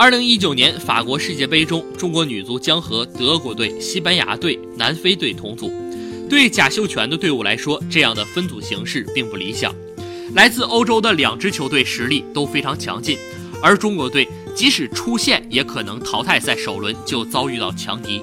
[0.00, 5.70] 二零一九年法国世界杯中，中国女足将和德国队、西班牙队、南非队同组。
[6.26, 9.74] 对贾秀全的队伍来说，这样的分组形式并不理想。
[10.32, 13.18] 来自欧洲的两支球队实力都非常强劲，
[13.62, 14.26] 而中国队
[14.56, 18.22] 即使出线，也可能淘汰赛首轮就遭遇到强敌。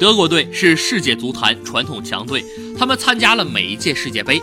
[0.00, 2.44] 德国队是世界足坛传统强队，
[2.76, 4.42] 他们参加了每一届世界杯，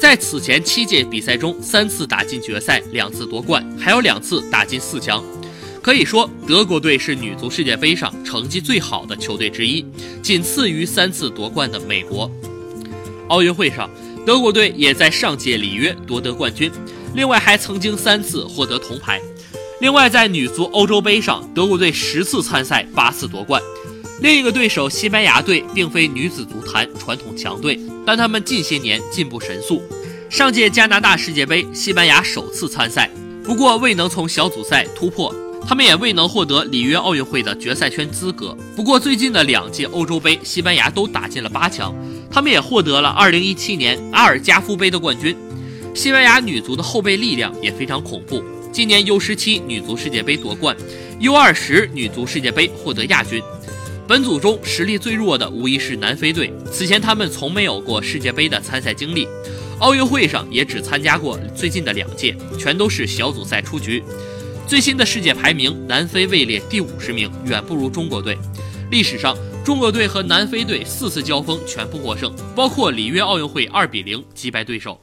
[0.00, 5.22] 在此前七届比赛中，三次打进决赛，两次夺冠，还有两次打进四强。
[5.86, 9.86] 可以说，德国队是女足世界杯上成绩最好的球队之一，
[10.20, 12.28] 仅次于三次夺冠的美国。
[13.28, 13.88] 奥运会上，
[14.26, 16.68] 德国队也在上届里约夺得冠军，
[17.14, 19.22] 另外还曾经三次获得铜牌。
[19.80, 23.62] 另外，在女足欧洲杯上，德国队十次参赛，八次夺冠。
[24.20, 29.80] 另一个对手西班牙队并非女子足坛传统强队，但他们近些年进步神速。
[30.28, 33.08] 上届加拿大世界杯，西班牙首次参赛，
[33.44, 35.32] 不过未能从小组赛突破。
[35.64, 38.56] 他们也未能获得里约奥运会的决赛圈资格。
[38.74, 41.94] 不过，最近的两届欧洲杯，西班牙都打进了八强。
[42.30, 45.34] 他们也获得了2017年阿尔加夫杯的冠军。
[45.94, 48.42] 西班牙女足的后备力量也非常恐怖。
[48.70, 50.76] 今年 U17 女足世界杯夺冠
[51.20, 53.42] ，U20 女足世界杯获得亚军。
[54.06, 56.52] 本组中实力最弱的无疑是南非队。
[56.70, 59.26] 此前他们从没有过世界杯的参赛经历，
[59.80, 64.04] 奥运会上也只参加过最近的两届，全都是小组赛出局。
[64.66, 68.36] 最新的世界排名，南非位列第五十名，远不如中国队。
[68.90, 75.00] 历史上，中国队和南非队四次交锋全部获胜，包括里约奥运会二比零击败对手。